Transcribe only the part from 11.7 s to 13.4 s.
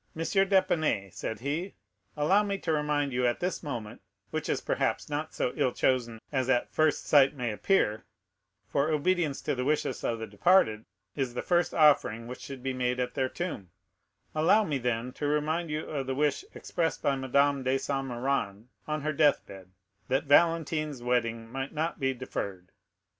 offering which should be made at their